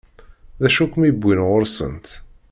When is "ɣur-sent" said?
1.47-2.07